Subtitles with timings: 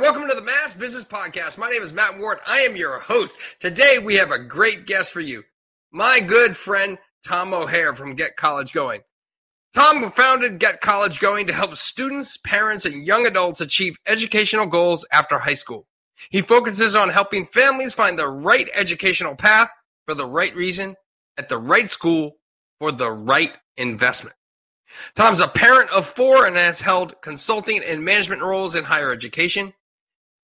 [0.00, 1.58] welcome to the Mass Business Podcast.
[1.58, 2.38] My name is Matt Ward.
[2.46, 3.36] I am your host.
[3.60, 5.42] Today, we have a great guest for you,
[5.90, 6.96] my good friend
[7.26, 9.02] Tom O'Hare from Get College Going.
[9.74, 15.04] Tom founded Get College Going to help students, parents, and young adults achieve educational goals
[15.12, 15.86] after high school.
[16.30, 19.68] He focuses on helping families find the right educational path
[20.06, 20.96] for the right reason
[21.36, 22.36] at the right school
[22.78, 24.36] for the right investment.
[25.14, 29.72] Tom's a parent of four and has held consulting and management roles in higher education,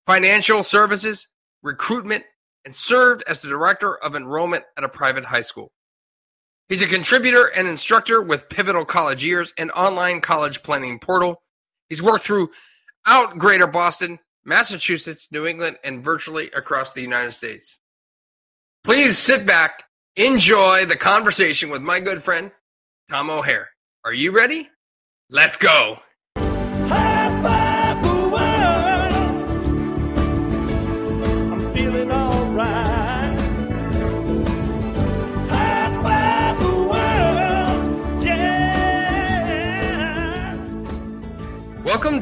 [0.08, 1.28] financial services,
[1.62, 2.24] recruitment,
[2.64, 5.70] and served as the director of enrollment at a private high school.
[6.70, 11.42] He's a contributor and instructor with Pivotal College Years, an online college planning portal.
[11.90, 17.78] He's worked throughout Greater Boston, Massachusetts, New England, and virtually across the United States.
[18.84, 19.84] Please sit back,
[20.16, 22.50] enjoy the conversation with my good friend,
[23.10, 23.68] Tom O'Hare.
[24.06, 24.70] Are you ready?
[25.28, 25.98] Let's go.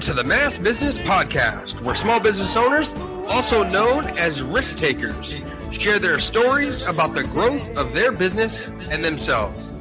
[0.02, 2.92] To the Mass Business Podcast, where small business owners,
[3.28, 5.34] also known as risk takers,
[5.72, 9.72] share their stories about the growth of their business and themselves.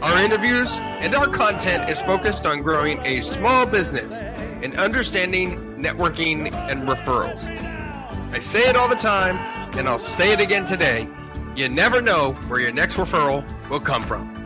[0.00, 4.20] Our interviews and our content is focused on growing a small business
[4.62, 7.44] and understanding networking and referrals.
[8.32, 9.36] I say it all the time,
[9.76, 11.06] and I'll say it again today.
[11.54, 14.39] You never know where your next referral will come from.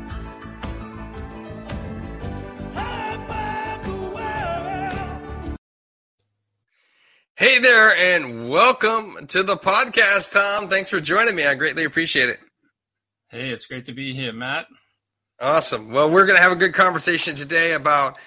[7.44, 10.66] Hey there, and welcome to the podcast, Tom.
[10.66, 11.44] Thanks for joining me.
[11.44, 12.38] I greatly appreciate it.
[13.28, 14.64] Hey, it's great to be here, Matt.
[15.38, 15.90] Awesome.
[15.90, 18.18] Well, we're going to have a good conversation today about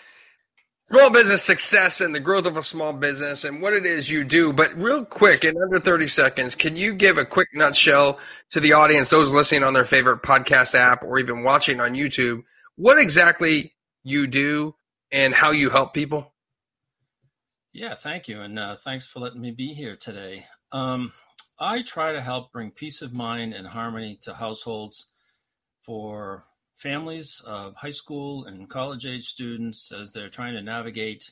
[0.91, 4.23] small business success and the growth of a small business and what it is you
[4.23, 4.53] do.
[4.53, 8.19] But real quick, in under 30 seconds, can you give a quick nutshell
[8.52, 12.43] to the audience, those listening on their favorite podcast app or even watching on YouTube,
[12.75, 14.75] what exactly you do
[15.11, 16.36] and how you help people?
[17.73, 18.42] Yeah, thank you.
[18.42, 20.45] And uh, thanks for letting me be here today.
[20.72, 21.14] Um,
[21.60, 25.08] I try to help bring peace of mind and harmony to households
[25.82, 26.44] for
[26.76, 31.32] families of high school and college age students as they're trying to navigate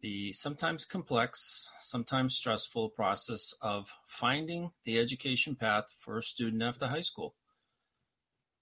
[0.00, 6.86] the sometimes complex, sometimes stressful process of finding the education path for a student after
[6.86, 7.34] high school.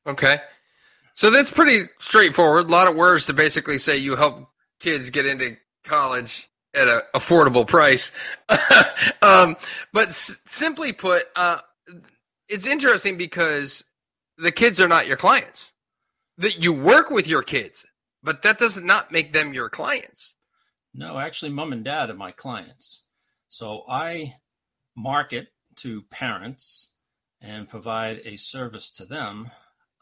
[0.07, 0.41] Okay.
[1.15, 2.67] So that's pretty straightforward.
[2.67, 4.49] A lot of words to basically say you help
[4.81, 8.13] kids get into college at an affordable price.
[9.23, 9.57] um,
[9.93, 11.59] but s- simply put, uh,
[12.49, 13.85] it's interesting because
[14.37, 15.73] the kids are not your clients.
[16.39, 17.85] That you work with your kids,
[18.23, 20.37] but that does not make them your clients.
[20.95, 23.05] No, actually, mom and dad are my clients.
[23.49, 24.35] So I
[24.97, 26.93] market to parents
[27.41, 29.51] and provide a service to them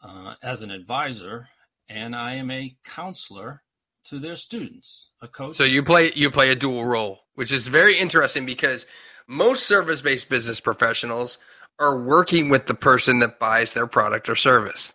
[0.03, 1.47] uh, as an advisor,
[1.89, 3.63] and I am a counselor
[4.09, 5.55] to their students, a coach.
[5.55, 8.85] So you play you play a dual role, which is very interesting because
[9.27, 11.37] most service-based business professionals
[11.79, 14.93] are working with the person that buys their product or service.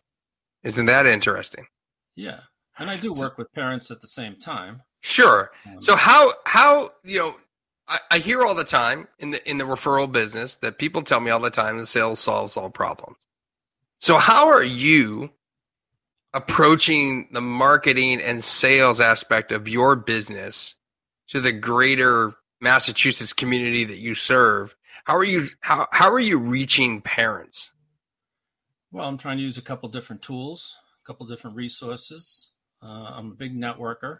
[0.64, 1.66] Isn't that interesting?
[2.16, 2.40] Yeah.
[2.78, 4.82] And I do work with parents at the same time.
[5.00, 5.50] Sure.
[5.66, 7.36] Um, So how how you know
[7.88, 11.20] I, I hear all the time in the in the referral business that people tell
[11.20, 13.18] me all the time the sales solves all problems.
[14.00, 15.30] So how are you
[16.34, 20.74] approaching the marketing and sales aspect of your business
[21.28, 24.76] to the greater Massachusetts community that you serve?
[25.04, 27.70] How are you how how are you reaching parents?
[28.92, 32.50] Well, I'm trying to use a couple different tools, a couple different resources.
[32.82, 34.18] Uh, I'm a big networker.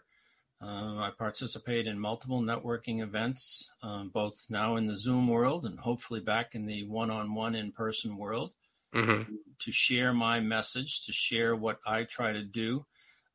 [0.61, 5.77] Uh, I participate in multiple networking events, um, both now in the Zoom world and
[5.77, 8.53] hopefully back in the one on one in person world,
[8.93, 9.23] hmm
[9.59, 12.85] to share my message, to share what I try to do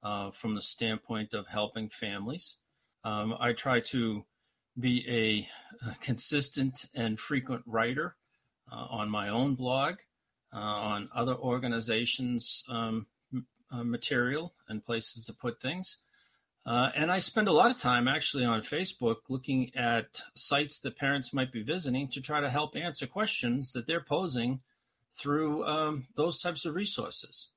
[0.03, 2.57] uh, from the standpoint of helping families.
[3.05, 4.25] Um, I try to
[4.79, 5.49] be a,
[5.89, 8.17] a consistent and frequent writer
[8.71, 9.97] uh, on my own blog,
[10.53, 13.07] uh, on other organizations' um,
[13.71, 15.99] uh, material and places to put things.
[16.67, 20.99] Uh, and I spend a lot of time actually on Facebook looking at sites that
[20.99, 24.61] parents might be visiting to try to help answer questions that they're posing
[25.19, 27.51] through um, those types of resources.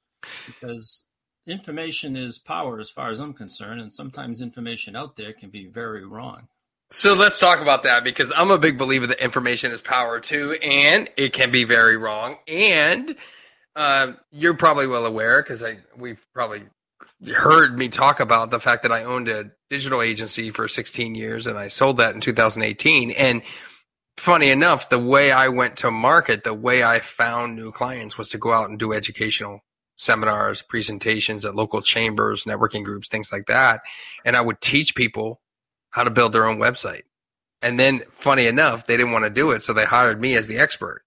[0.46, 1.06] Because
[1.48, 5.68] information is power as far as I'm concerned, and sometimes information out there can be
[5.68, 6.48] very wrong.
[6.92, 10.54] So let's talk about that because I'm a big believer that information is power too,
[10.62, 12.36] and it can be very wrong.
[12.48, 13.16] And
[13.76, 16.64] uh, you're probably well aware because I we've probably
[17.34, 21.48] heard me talk about the fact that I owned a digital agency for 16 years
[21.48, 23.12] and I sold that in 2018.
[23.12, 23.42] And
[24.22, 28.30] funny enough, the way I went to market, the way I found new clients was
[28.30, 29.62] to go out and do educational
[29.98, 33.82] seminars, presentations at local chambers, networking groups, things like that.
[34.24, 35.42] And I would teach people
[35.90, 37.02] how to build their own website.
[37.64, 39.62] And then, funny enough, they didn't want to do it.
[39.62, 41.04] So they hired me as the expert.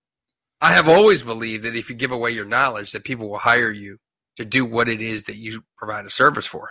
[0.60, 3.70] I have always believed that if you give away your knowledge, that people will hire
[3.70, 3.98] you
[4.36, 6.70] to do what it is that you provide a service for.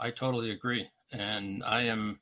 [0.00, 0.88] I totally agree.
[1.12, 2.18] And I am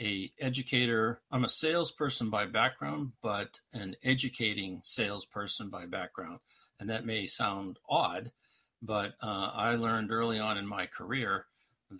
[0.00, 1.20] a educator.
[1.30, 6.40] I'm a salesperson by background, but an educating salesperson by background.
[6.80, 8.32] And that may sound odd,
[8.82, 11.46] but uh, I learned early on in my career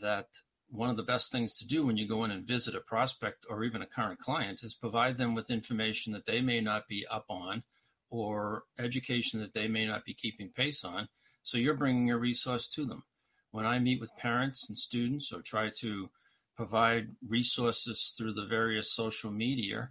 [0.00, 0.29] that
[0.69, 3.46] one of the best things to do when you go in and visit a prospect
[3.49, 7.06] or even a current client is provide them with information that they may not be
[7.06, 7.62] up on
[8.11, 11.08] or education that they may not be keeping pace on.
[11.43, 13.05] So you're bringing a resource to them.
[13.50, 16.11] When I meet with parents and students or try to
[16.56, 19.90] provide resources through the various social media,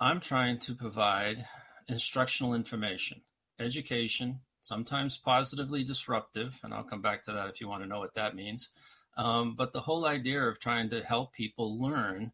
[0.00, 1.46] I'm trying to provide
[1.88, 3.22] instructional information,
[3.58, 7.98] education, sometimes positively disruptive, and I'll come back to that if you want to know
[7.98, 8.70] what that means.
[9.16, 12.32] Um, but the whole idea of trying to help people learn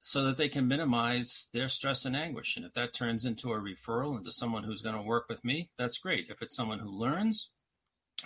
[0.00, 2.56] so that they can minimize their stress and anguish.
[2.56, 5.70] And if that turns into a referral into someone who's going to work with me,
[5.78, 6.28] that's great.
[6.28, 7.50] If it's someone who learns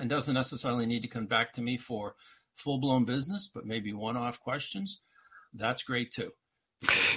[0.00, 2.14] and doesn't necessarily need to come back to me for
[2.56, 5.00] full blown business, but maybe one off questions,
[5.54, 6.30] that's great too.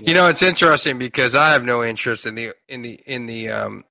[0.02, 3.50] You know, it's interesting because I have no interest in the in the in the
[3.50, 3.84] um,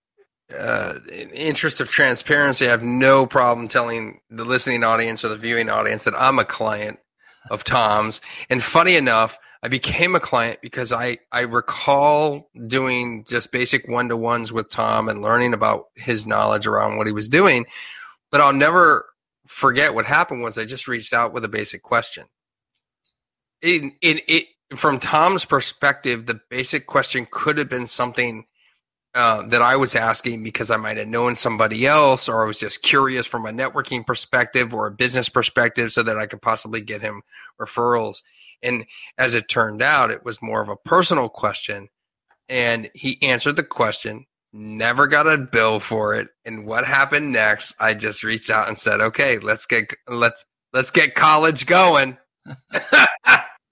[0.56, 5.36] uh, in interest of transparency, I have no problem telling the listening audience or the
[5.36, 6.98] viewing audience that I'm a client
[7.50, 8.20] of Tom's.
[8.48, 14.08] And funny enough, I became a client because I, I recall doing just basic one
[14.08, 17.66] to ones with Tom and learning about his knowledge around what he was doing.
[18.30, 19.06] But I'll never
[19.48, 22.26] forget what happened was I just reached out with a basic question.
[23.62, 24.44] In, in, it,
[24.76, 28.44] from Tom's perspective, the basic question could have been something
[29.14, 32.58] uh, that I was asking because I might have known somebody else, or I was
[32.58, 36.82] just curious from a networking perspective or a business perspective, so that I could possibly
[36.82, 37.22] get him
[37.58, 38.22] referrals.
[38.62, 38.84] And
[39.16, 41.88] as it turned out, it was more of a personal question,
[42.48, 44.26] and he answered the question.
[44.60, 46.30] Never got a bill for it.
[46.44, 47.74] And what happened next?
[47.78, 52.18] I just reached out and said, "Okay, let's get let's let's get college going."
[52.72, 53.06] That's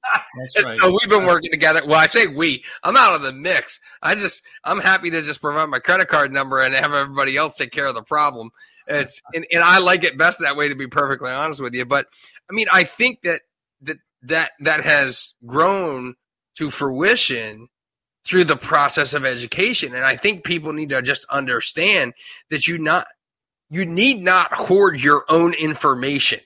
[0.65, 0.77] right.
[0.77, 1.83] So we've been working together.
[1.85, 2.63] Well, I say we.
[2.85, 3.81] I'm out of the mix.
[4.01, 7.57] I just I'm happy to just provide my credit card number and have everybody else
[7.57, 8.51] take care of the problem.
[8.87, 11.85] It's and, and I like it best that way to be perfectly honest with you.
[11.85, 12.07] But
[12.49, 13.43] I mean, I think that
[13.81, 16.15] that that that has grown
[16.59, 17.67] to fruition
[18.27, 19.95] through the process of education.
[19.95, 22.13] And I think people need to just understand
[22.51, 23.07] that you not
[23.71, 26.41] you need not hoard your own information.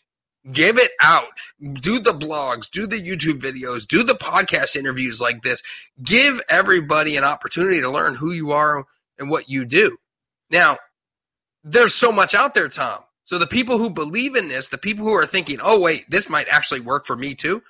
[0.53, 1.33] Give it out.
[1.61, 5.63] Do the blogs do the youtube videos do the podcast interviews like this.
[6.03, 8.85] Give everybody an opportunity to learn who you are
[9.19, 9.97] and what you do.
[10.51, 10.79] Now
[11.65, 13.01] there's so much out there tom.
[13.25, 16.29] So the people who believe in this the people who are thinking oh wait this
[16.29, 17.63] might actually work for me too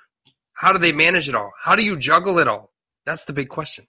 [0.53, 1.53] how do they manage it all?
[1.59, 2.71] How do you juggle it all?
[3.05, 3.87] That's the big question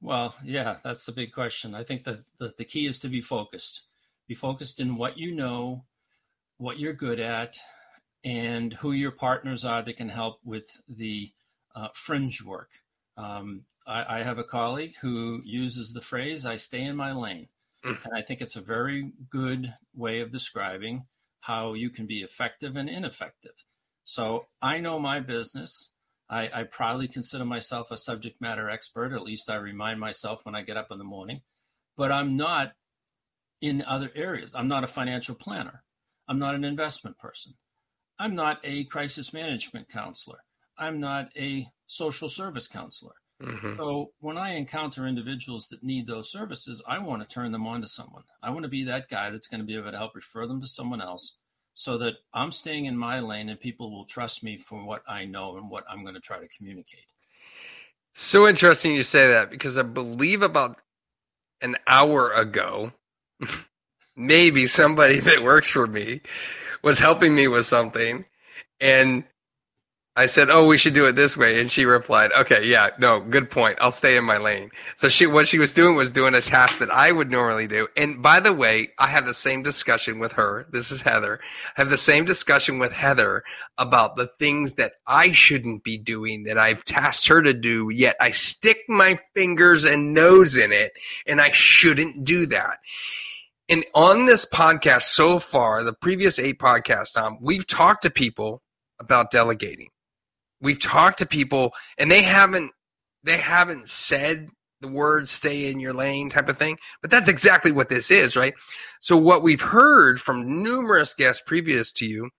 [0.00, 3.20] well yeah that's the big question i think that the, the key is to be
[3.20, 3.82] focused
[4.28, 5.84] be focused in what you know
[6.58, 7.56] what you're good at,
[8.24, 11.32] and who your partners are that can help with the
[11.74, 12.70] uh, fringe work.
[13.16, 17.48] Um, I, I, have a colleague who uses the phrase, I stay in my lane.
[17.84, 18.04] Mm.
[18.04, 21.04] And I think it's a very good way of describing
[21.40, 23.64] how you can be effective and ineffective.
[24.04, 25.90] So I know my business.
[26.30, 29.12] I, I proudly consider myself a subject matter expert.
[29.12, 31.40] At least I remind myself when I get up in the morning.
[31.96, 32.72] But I'm not
[33.60, 34.54] in other areas.
[34.54, 35.82] I'm not a financial planner.
[36.28, 37.54] I'm not an investment person.
[38.18, 40.38] I'm not a crisis management counselor.
[40.76, 43.14] I'm not a social service counselor.
[43.42, 43.76] Mm-hmm.
[43.76, 47.80] So when I encounter individuals that need those services, I want to turn them on
[47.82, 48.24] to someone.
[48.42, 50.60] I want to be that guy that's going to be able to help refer them
[50.60, 51.36] to someone else
[51.78, 55.24] so that I'm staying in my lane and people will trust me for what I
[55.24, 57.06] know and what I'm going to try to communicate.
[58.12, 60.80] So interesting you say that because I believe about
[61.60, 62.94] an hour ago,
[64.16, 66.20] maybe somebody that works for me
[66.82, 68.24] was helping me with something
[68.80, 69.22] and
[70.18, 73.20] I said, "Oh, we should do it this way," and she replied, "Okay, yeah, no,
[73.20, 73.78] good point.
[73.80, 76.78] I'll stay in my lane." So she, what she was doing was doing a task
[76.80, 77.86] that I would normally do.
[77.96, 80.66] And by the way, I have the same discussion with her.
[80.72, 81.38] This is Heather.
[81.76, 83.44] I have the same discussion with Heather
[83.78, 87.88] about the things that I shouldn't be doing that I've tasked her to do.
[87.88, 90.94] Yet I stick my fingers and nose in it,
[91.28, 92.78] and I shouldn't do that.
[93.68, 98.64] And on this podcast so far, the previous eight podcasts, Tom, we've talked to people
[98.98, 99.90] about delegating.
[100.60, 102.72] We've talked to people and they haven't
[103.24, 104.48] they haven't said
[104.80, 108.36] the words stay in your lane type of thing, but that's exactly what this is,
[108.36, 108.54] right?
[109.00, 112.30] So what we've heard from numerous guests previous to you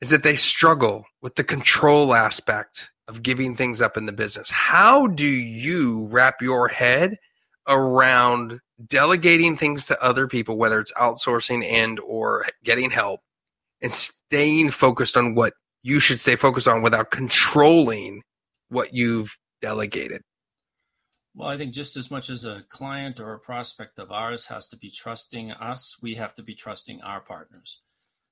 [0.00, 4.50] is that they struggle with the control aspect of giving things up in the business.
[4.50, 7.18] How do you wrap your head
[7.66, 13.20] around delegating things to other people whether it's outsourcing and or getting help
[13.82, 18.22] and staying focused on what you should stay focused on without controlling
[18.68, 20.22] what you've delegated
[21.34, 24.68] well i think just as much as a client or a prospect of ours has
[24.68, 27.80] to be trusting us we have to be trusting our partners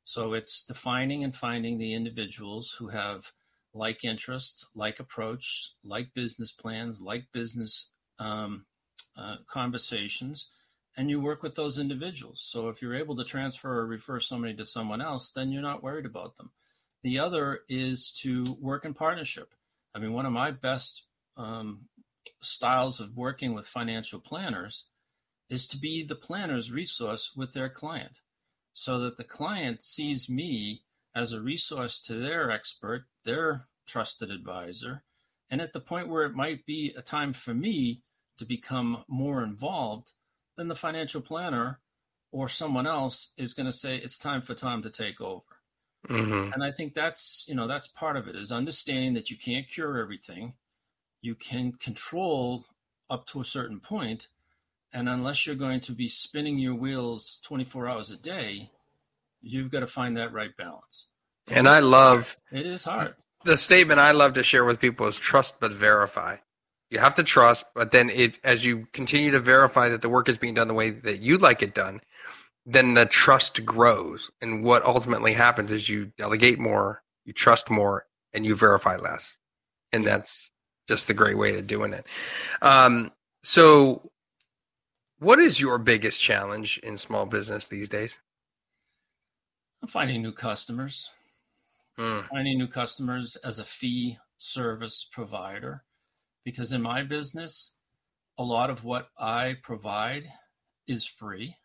[0.04, 3.30] so it's defining and finding the individuals who have
[3.74, 8.64] like interest like approach like business plans like business um,
[9.16, 10.48] uh, conversations
[10.98, 12.42] and you work with those individuals.
[12.42, 15.82] So if you're able to transfer or refer somebody to someone else, then you're not
[15.82, 16.50] worried about them.
[17.02, 19.54] The other is to work in partnership.
[19.94, 21.04] I mean, one of my best
[21.36, 21.88] um,
[22.40, 24.86] styles of working with financial planners
[25.48, 28.20] is to be the planner's resource with their client
[28.74, 30.82] so that the client sees me
[31.14, 35.02] as a resource to their expert, their trusted advisor.
[35.50, 38.02] And at the point where it might be a time for me
[38.36, 40.12] to become more involved,
[40.56, 41.80] then the financial planner
[42.30, 45.57] or someone else is going to say it's time for Tom to take over.
[46.08, 46.52] Mm-hmm.
[46.52, 49.68] And I think that's you know that's part of it is understanding that you can't
[49.68, 50.54] cure everything.
[51.20, 52.66] You can control
[53.10, 54.28] up to a certain point,
[54.92, 58.70] and unless you're going to be spinning your wheels 24 hours a day,
[59.42, 61.06] you've got to find that right balance.
[61.48, 62.66] And, and I love hard.
[62.66, 63.14] it is hard.
[63.44, 66.36] The statement I love to share with people is trust but verify.
[66.90, 70.28] You have to trust, but then it as you continue to verify that the work
[70.28, 72.00] is being done the way that you'd like it done,
[72.68, 74.30] then the trust grows.
[74.42, 79.38] And what ultimately happens is you delegate more, you trust more, and you verify less.
[79.90, 80.50] And that's
[80.86, 82.06] just the great way to doing it.
[82.60, 83.10] Um,
[83.42, 84.10] so,
[85.18, 88.20] what is your biggest challenge in small business these days?
[89.88, 91.10] Finding new customers.
[91.98, 92.28] Mm.
[92.28, 95.84] Finding new customers as a fee service provider
[96.44, 97.72] because in my business,
[98.38, 100.24] a lot of what I provide
[100.86, 101.56] is free.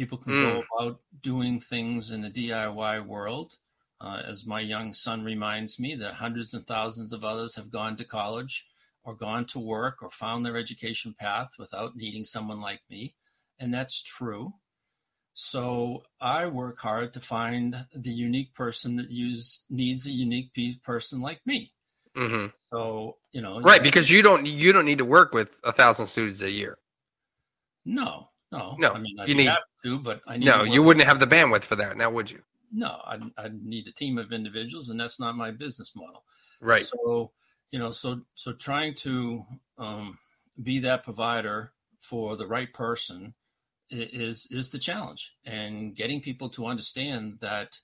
[0.00, 0.42] People can mm.
[0.44, 3.58] go about doing things in the DIY world.
[4.00, 7.98] Uh, as my young son reminds me, that hundreds and thousands of others have gone
[7.98, 8.66] to college
[9.04, 13.14] or gone to work or found their education path without needing someone like me.
[13.58, 14.54] And that's true.
[15.34, 20.50] So I work hard to find the unique person that use, needs a unique
[20.82, 21.74] person like me.
[22.16, 22.46] Mm-hmm.
[22.72, 23.82] So you know, right?
[23.82, 26.78] because you don't you don't need to work with a thousand students a year.
[27.84, 28.90] No, no, no.
[28.90, 29.52] I mean, I you need
[29.84, 30.62] to, but I need no.
[30.62, 32.42] You wouldn't have the bandwidth for that now, would you?
[32.72, 36.24] No, I I need a team of individuals, and that's not my business model.
[36.60, 36.84] Right.
[36.84, 37.32] So
[37.70, 39.42] you know, so so trying to
[39.78, 40.18] um,
[40.62, 43.34] be that provider for the right person
[43.90, 47.78] is is the challenge, and getting people to understand that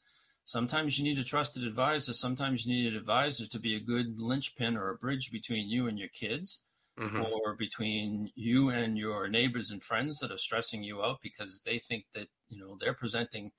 [0.47, 2.15] Sometimes you need a trusted advisor.
[2.15, 5.89] Sometimes you need an advisor to be a good linchpin or a bridge between you
[5.89, 6.61] and your kids,
[6.99, 7.23] mm-hmm.
[7.23, 11.79] or between you and your neighbors and friends that are stressing you out because they
[11.79, 13.53] think that you know they're presenting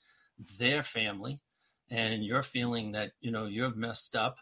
[0.59, 1.41] their family,
[1.89, 4.37] and you're feeling that you know you have messed up.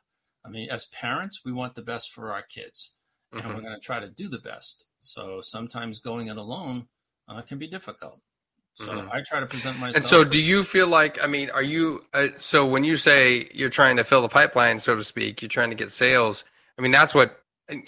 [0.46, 2.92] I mean, as parents, we want the best for our kids,
[3.32, 3.54] and mm-hmm.
[3.54, 4.86] we're going to try to do the best.
[5.00, 6.88] So sometimes going it alone
[7.28, 8.22] uh, can be difficult.
[8.76, 9.10] So mm-hmm.
[9.12, 9.96] I try to present myself.
[9.96, 11.24] And so, do you feel like?
[11.24, 12.04] I mean, are you?
[12.14, 15.50] Uh, so when you say you're trying to fill the pipeline, so to speak, you're
[15.50, 16.44] trying to get sales.
[16.78, 17.42] I mean, that's what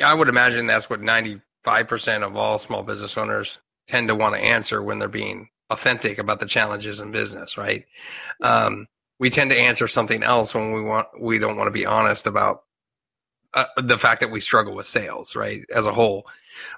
[0.03, 0.67] I would imagine.
[0.67, 4.99] That's what 95 percent of all small business owners tend to want to answer when
[4.99, 7.85] they're being authentic about the challenges in business, right?
[8.41, 8.87] Um,
[9.19, 11.07] we tend to answer something else when we want.
[11.19, 12.63] We don't want to be honest about
[13.53, 16.27] uh, the fact that we struggle with sales, right, as a whole.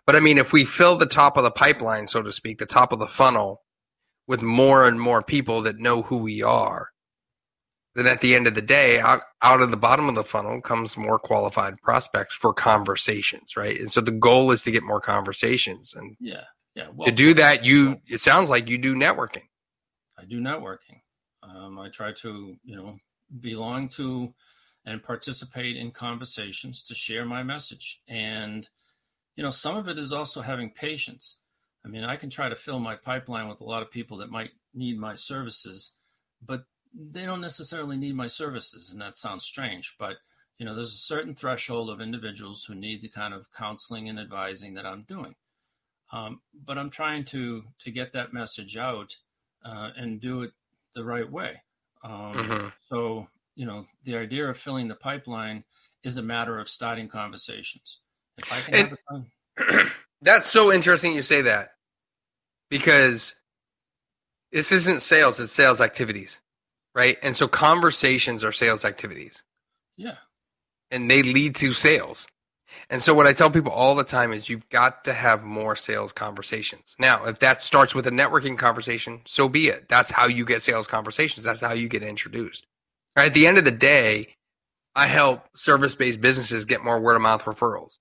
[0.06, 2.66] But I mean, if we fill the top of the pipeline, so to speak, the
[2.66, 3.62] top of the funnel
[4.28, 6.89] with more and more people that know who we are,
[7.96, 10.62] then at the end of the day, out, out of the bottom of the funnel
[10.62, 13.80] comes more qualified prospects for conversations, right?
[13.80, 15.94] And so the goal is to get more conversations.
[15.94, 16.44] And yeah,
[16.76, 16.88] yeah.
[16.94, 19.44] Well, to do that, you it sounds like you do networking.
[20.18, 21.02] I do networking.
[21.42, 22.98] Um, I try to, you know,
[23.40, 24.34] belong to
[24.86, 28.02] and participate in conversations to share my message.
[28.08, 28.68] And,
[29.36, 31.38] you know, some of it is also having patience.
[31.86, 34.30] I mean, I can try to fill my pipeline with a lot of people that
[34.30, 35.94] might need my services,
[36.46, 38.92] but they don't necessarily need my services.
[38.92, 40.18] And that sounds strange, but
[40.58, 44.20] you know, there's a certain threshold of individuals who need the kind of counseling and
[44.20, 45.36] advising that I'm doing.
[46.12, 49.16] Um, but I'm trying to to get that message out
[49.64, 50.52] uh, and do it
[50.96, 51.62] the right way.
[52.04, 52.68] Um, mm-hmm.
[52.90, 55.64] So you know, the idea of filling the pipeline
[56.04, 58.00] is a matter of starting conversations.
[58.38, 58.98] If I can
[59.58, 59.92] and,
[60.22, 61.72] that's so interesting you say that
[62.70, 63.36] because
[64.52, 66.40] this isn't sales; it's sales activities,
[67.00, 67.18] right?
[67.24, 69.42] And so conversations are sales activities.
[69.96, 70.18] Yeah,
[70.92, 72.28] and they lead to sales.
[72.90, 75.78] And so what I tell people all the time is you've got to have more
[75.78, 76.96] sales conversations.
[77.00, 79.88] Now, if that starts with a networking conversation, so be it.
[79.88, 81.46] That's how you get sales conversations.
[81.46, 82.68] That's how you get introduced.
[83.16, 83.28] Right?
[83.28, 84.36] At the end of the day,
[84.94, 87.98] I help service-based businesses get more word of mouth referrals.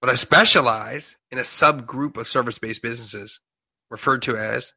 [0.00, 3.38] But I specialize in a subgroup of service-based businesses
[3.88, 4.72] referred to as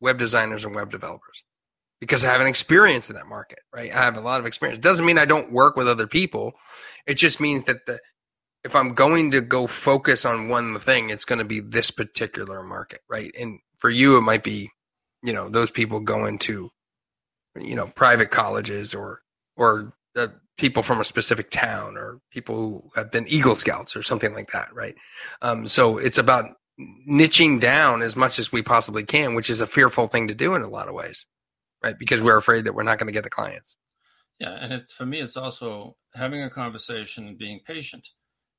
[0.00, 1.44] web designers and web developers
[2.00, 3.92] because I have an experience in that market, right?
[3.92, 4.78] I have a lot of experience.
[4.78, 6.54] It doesn't mean I don't work with other people.
[7.06, 8.00] It just means that the
[8.64, 12.62] if I'm going to go focus on one thing, it's going to be this particular
[12.62, 13.34] market, right?
[13.38, 14.70] And for you, it might be,
[15.22, 16.68] you know, those people going to,
[17.58, 19.20] you know, private colleges or
[19.56, 20.28] or uh,
[20.58, 24.50] people from a specific town or people who have been Eagle Scouts or something like
[24.52, 24.94] that, right?
[25.40, 26.46] Um, so it's about
[27.08, 30.54] niching down as much as we possibly can, which is a fearful thing to do
[30.54, 31.26] in a lot of ways,
[31.82, 31.98] right?
[31.98, 33.76] Because we're afraid that we're not going to get the clients.
[34.38, 38.08] Yeah, and it's for me, it's also having a conversation and being patient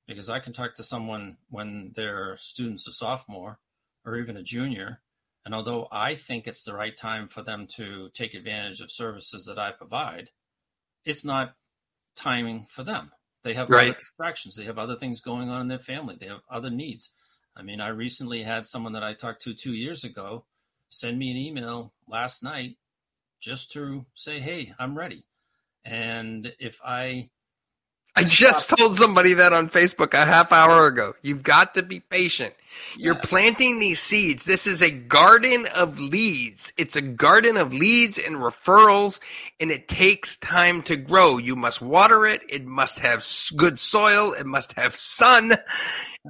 [0.07, 3.59] because I can talk to someone when they're student's a sophomore
[4.05, 5.01] or even a junior.
[5.45, 9.45] And although I think it's the right time for them to take advantage of services
[9.47, 10.29] that I provide,
[11.03, 11.55] it's not
[12.15, 13.11] timing for them.
[13.43, 13.89] They have right.
[13.89, 14.55] other distractions.
[14.55, 16.15] They have other things going on in their family.
[16.19, 17.09] They have other needs.
[17.55, 20.45] I mean, I recently had someone that I talked to two years ago
[20.89, 22.75] send me an email last night
[23.41, 25.24] just to say, hey, I'm ready.
[25.83, 27.29] And if I
[28.13, 31.13] I just told somebody that on Facebook a half hour ago.
[31.21, 32.53] You've got to be patient.
[32.98, 33.05] Yeah.
[33.05, 34.43] You're planting these seeds.
[34.43, 36.74] This is a garden of leads.
[36.77, 39.21] It's a garden of leads and referrals,
[39.62, 41.38] and it takes time to grow.
[41.38, 42.41] You must water it.
[42.50, 44.33] It must have good soil.
[44.33, 45.53] It must have sun.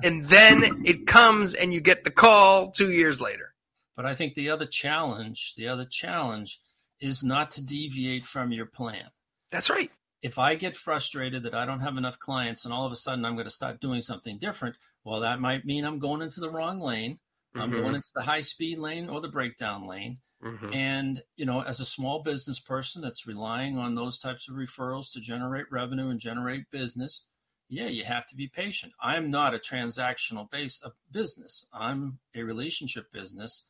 [0.04, 3.54] And then it comes and you get the call two years later.
[3.96, 6.60] But I think the other challenge, the other challenge
[7.02, 9.06] is not to deviate from your plan.
[9.52, 12.92] That's right if I get frustrated that I don't have enough clients and all of
[12.92, 16.22] a sudden I'm going to start doing something different, well, that might mean I'm going
[16.22, 17.14] into the wrong lane.
[17.56, 17.62] Mm-hmm.
[17.62, 20.20] I'm going into the high speed lane or the breakdown lane.
[20.44, 20.74] Mm-hmm.
[20.74, 25.12] And, you know, as a small business person that's relying on those types of referrals
[25.14, 27.26] to generate revenue and generate business,
[27.68, 28.94] yeah, you have to be patient.
[29.02, 31.66] I'm not a transactional base of business.
[31.74, 33.68] I'm a relationship business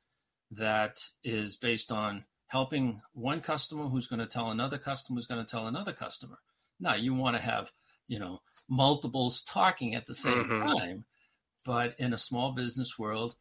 [0.51, 5.43] that is based on helping one customer who's going to tell another customer who's going
[5.43, 6.37] to tell another customer.
[6.81, 7.71] Now you want to have,
[8.09, 10.67] you know, multiples talking at the same mm-hmm.
[10.67, 11.05] time,
[11.63, 13.35] but in a small business world,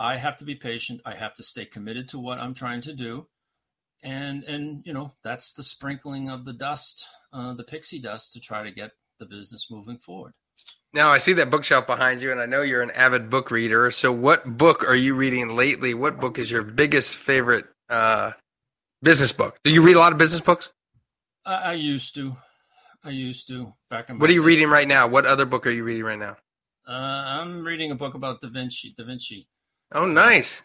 [0.00, 1.00] I have to be patient.
[1.04, 3.28] I have to stay committed to what I'm trying to do.
[4.02, 8.40] And and you know, that's the sprinkling of the dust, uh, the pixie dust to
[8.40, 10.32] try to get the business moving forward.
[10.92, 13.92] Now I see that bookshelf behind you, and I know you're an avid book reader.
[13.92, 15.94] So, what book are you reading lately?
[15.94, 18.32] What book is your biggest favorite uh,
[19.02, 19.58] Business book.
[19.62, 20.70] Do you read a lot of business books?
[21.44, 22.36] I, I used to.
[23.04, 24.18] I used to back in.
[24.18, 25.06] What are you reading right now?
[25.06, 26.36] What other book are you reading right now?
[26.88, 28.94] Uh, I'm reading a book about Da Vinci.
[28.96, 29.48] Da Vinci.
[29.92, 30.62] Oh, nice.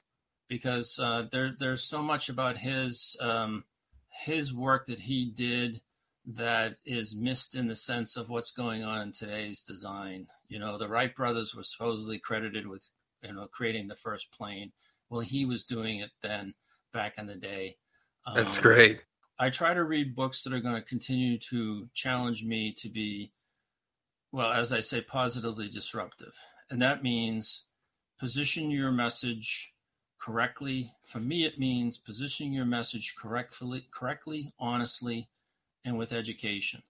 [0.47, 3.65] Because uh, there, there's so much about his um,
[4.09, 5.81] his work that he did
[6.25, 10.27] that is missed in the sense of what's going on in today's design.
[10.47, 12.87] You know, the Wright brothers were supposedly credited with
[13.23, 14.71] you know creating the first plane.
[15.09, 16.53] Well, he was doing it then
[16.93, 17.77] back in the day.
[18.35, 19.01] That's um, great.
[19.39, 23.31] I try to read books that are going to continue to challenge me to be,
[24.31, 26.33] well, as I say, positively disruptive.
[26.69, 27.65] And that means
[28.19, 29.73] position your message
[30.19, 30.93] correctly.
[31.07, 35.27] For me, it means positioning your message correctly, correctly, honestly,
[35.83, 36.83] and with education.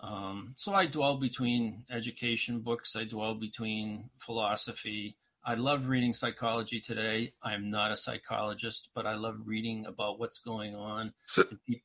[0.00, 2.96] Um, so I dwell between education books.
[2.96, 5.16] I dwell between philosophy.
[5.44, 7.32] I love reading psychology today.
[7.42, 11.44] I'm not a psychologist, but I love reading about what's going on, so,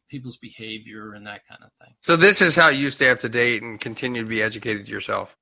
[0.09, 1.95] people's behavior, and that kind of thing.
[2.01, 5.37] So this is how you stay up to date and continue to be educated yourself.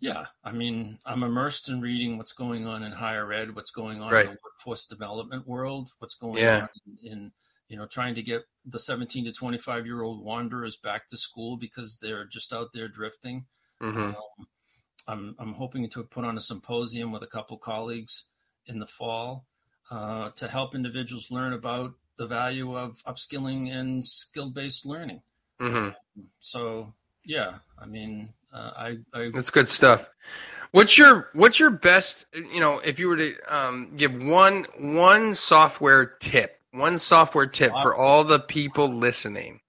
[0.00, 4.00] Yeah, I mean, I'm immersed in reading what's going on in higher ed, what's going
[4.00, 4.26] on right.
[4.26, 6.62] in the workforce development world, what's going yeah.
[6.62, 6.68] on
[7.02, 7.32] in, in,
[7.68, 11.56] you know, trying to get the 17 to 25 year old wanderers back to school
[11.56, 13.44] because they're just out there drifting.
[13.82, 13.98] Mm-hmm.
[13.98, 14.14] Um,
[15.08, 18.24] I'm, I'm hoping to put on a symposium with a couple colleagues
[18.66, 19.46] in the fall
[19.90, 25.22] uh, to help individuals learn about the value of upskilling and skill based learning.
[25.60, 25.90] Mm-hmm.
[26.40, 26.92] So,
[27.24, 30.08] yeah, I mean, uh, I, I, that's good stuff.
[30.70, 32.26] What's your what's your best?
[32.34, 37.72] You know, if you were to um, give one one software tip, one software tip
[37.82, 39.60] for all the people listening,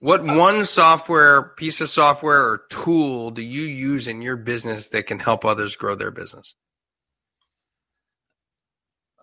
[0.00, 5.06] what one software piece of software or tool do you use in your business that
[5.06, 6.54] can help others grow their business?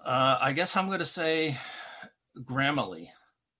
[0.06, 1.58] Uh, I guess I'm going to say
[2.44, 3.08] Grammarly.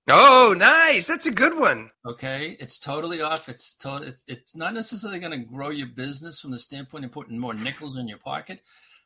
[0.08, 1.08] Oh, nice.
[1.08, 1.90] That's a good one.
[2.06, 3.50] Okay, it's totally off.
[3.50, 4.14] It's total.
[4.28, 7.98] It's not necessarily going to grow your business from the standpoint of putting more nickels
[7.98, 8.62] in your pocket,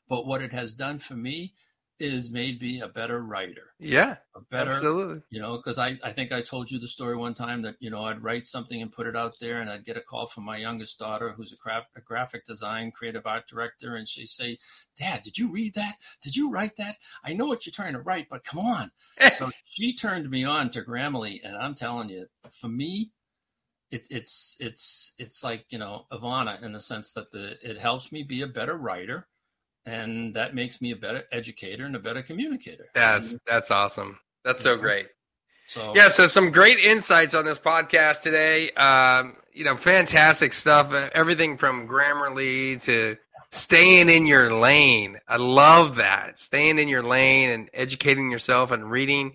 [0.09, 1.53] but what it has done for me
[1.99, 3.73] is made me a better writer.
[3.79, 5.21] Yeah, a better, absolutely.
[5.29, 7.89] You know, because I, I think I told you the story one time that you
[7.89, 10.45] know I'd write something and put it out there, and I'd get a call from
[10.45, 14.57] my youngest daughter, who's a, craft, a graphic design creative art director, and she'd say,
[14.97, 15.95] "Dad, did you read that?
[16.21, 16.97] Did you write that?
[17.23, 18.91] I know what you're trying to write, but come on."
[19.37, 23.11] so she turned me on to Grammarly, and I'm telling you, for me,
[23.91, 28.11] it, it's it's it's like you know Ivana in the sense that the it helps
[28.11, 29.27] me be a better writer
[29.89, 32.85] and that makes me a better educator and a better communicator.
[32.93, 34.19] That's that's awesome.
[34.45, 35.07] That's so great.
[35.67, 38.71] So yeah, so some great insights on this podcast today.
[38.71, 40.93] Um, you know, fantastic stuff.
[40.93, 43.17] Uh, everything from Grammarly to
[43.51, 45.19] staying in your lane.
[45.27, 46.39] I love that.
[46.39, 49.33] Staying in your lane and educating yourself and reading,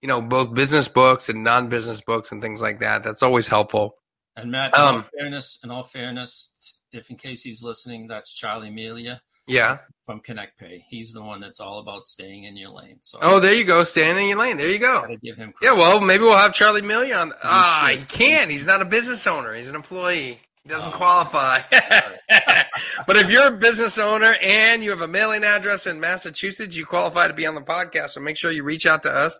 [0.00, 3.02] you know, both business books and non-business books and things like that.
[3.02, 3.96] That's always helpful.
[4.36, 8.32] And Matt, in um, all fairness, in all fairness, if in case he's listening, that's
[8.32, 9.20] Charlie Melia.
[9.52, 9.78] Yeah.
[10.06, 10.84] From Connect Pay.
[10.88, 12.98] He's the one that's all about staying in your lane.
[13.02, 13.84] So Oh, there you go.
[13.84, 14.56] Staying in your lane.
[14.56, 15.06] There you go.
[15.22, 15.74] give him credit.
[15.74, 17.32] Yeah, well, maybe we'll have Charlie Million on.
[17.42, 18.50] Ah, he can't.
[18.50, 19.54] He's not a business owner.
[19.54, 20.40] He's an employee.
[20.64, 20.96] He doesn't oh.
[20.96, 21.60] qualify.
[23.06, 26.84] but if you're a business owner and you have a mailing address in Massachusetts, you
[26.84, 28.10] qualify to be on the podcast.
[28.10, 29.38] So make sure you reach out to us.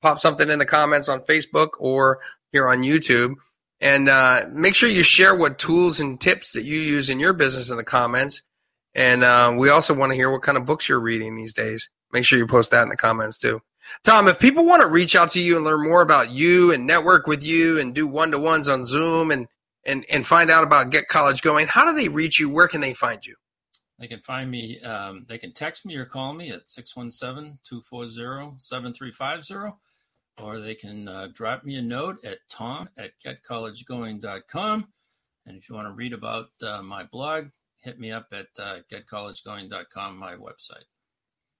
[0.00, 2.20] Pop something in the comments on Facebook or
[2.52, 3.34] here on YouTube.
[3.80, 7.32] And uh, make sure you share what tools and tips that you use in your
[7.32, 8.42] business in the comments
[8.98, 11.88] and uh, we also want to hear what kind of books you're reading these days.
[12.12, 13.60] Make sure you post that in the comments too.
[14.02, 16.84] Tom, if people want to reach out to you and learn more about you and
[16.84, 19.46] network with you and do one to ones on Zoom and,
[19.86, 22.50] and, and find out about Get College Going, how do they reach you?
[22.50, 23.36] Where can they find you?
[24.00, 28.56] They can find me, um, they can text me or call me at 617 240
[28.58, 29.76] 7350,
[30.42, 34.88] or they can uh, drop me a note at tom at getcollegegoing.com.
[35.46, 37.46] And if you want to read about uh, my blog,
[37.88, 40.84] hit me up at uh, getcollegegoing.com, my website.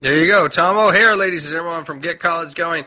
[0.02, 0.46] There you go.
[0.46, 2.84] Tom O'Hare, ladies and gentlemen, from Get College Going.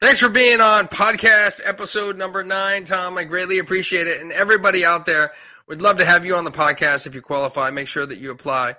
[0.00, 3.18] Thanks for being on podcast episode number nine, Tom.
[3.18, 4.20] I greatly appreciate it.
[4.20, 5.32] And everybody out there,
[5.66, 7.70] we'd love to have you on the podcast if you qualify.
[7.70, 8.76] Make sure that you apply.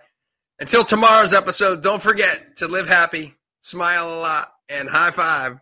[0.62, 5.59] Until tomorrow's episode, don't forget to live happy, smile a lot, and high five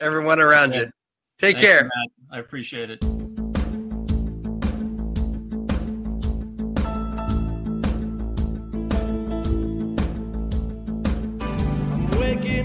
[0.00, 0.90] everyone around you.
[1.38, 1.84] Take care.
[1.84, 3.04] You, I appreciate it.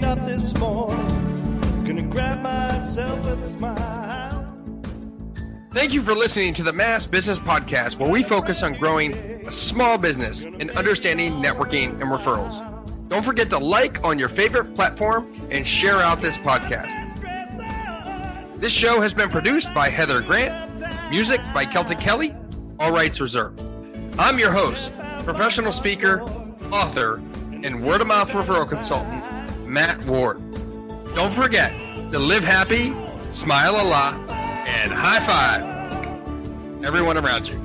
[0.00, 4.48] Up this morning, gonna grab myself a smile.
[5.72, 9.14] Thank you for listening to the Mass Business Podcast, where we focus on growing
[9.46, 13.08] a small business and understanding networking and referrals.
[13.08, 16.92] Don't forget to like on your favorite platform and share out this podcast.
[18.58, 22.34] This show has been produced by Heather Grant, music by Celtic Kelly,
[22.78, 23.60] all rights reserved.
[24.18, 24.92] I'm your host,
[25.24, 26.22] professional speaker,
[26.70, 27.16] author,
[27.62, 29.22] and word of mouth referral consultant,
[29.72, 30.38] Matt Ward.
[31.14, 31.72] Don't forget
[32.10, 32.92] to live happy,
[33.30, 37.58] smile a lot, and high five everyone around you.